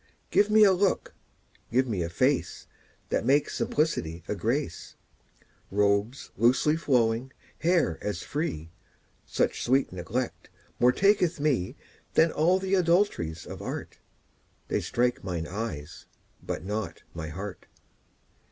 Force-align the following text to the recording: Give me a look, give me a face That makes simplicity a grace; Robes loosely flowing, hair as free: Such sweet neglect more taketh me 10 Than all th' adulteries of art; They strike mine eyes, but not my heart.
Give 0.31 0.49
me 0.49 0.63
a 0.63 0.71
look, 0.71 1.13
give 1.71 1.85
me 1.87 2.01
a 2.01 2.09
face 2.09 2.65
That 3.09 3.23
makes 3.23 3.53
simplicity 3.55 4.23
a 4.27 4.33
grace; 4.33 4.95
Robes 5.69 6.31
loosely 6.37 6.75
flowing, 6.75 7.31
hair 7.59 7.99
as 8.01 8.23
free: 8.23 8.71
Such 9.27 9.61
sweet 9.63 9.91
neglect 9.91 10.49
more 10.79 10.91
taketh 10.91 11.39
me 11.39 11.75
10 12.15 12.29
Than 12.29 12.31
all 12.31 12.59
th' 12.59 12.73
adulteries 12.73 13.45
of 13.45 13.61
art; 13.61 13.99
They 14.69 14.81
strike 14.81 15.23
mine 15.23 15.45
eyes, 15.45 16.07
but 16.41 16.63
not 16.65 17.03
my 17.13 17.27
heart. 17.27 17.67